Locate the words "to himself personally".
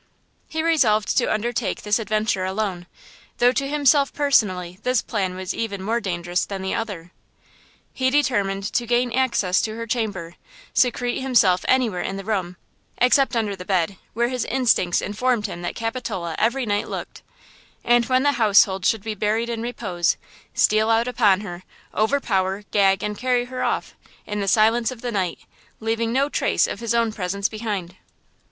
3.51-4.79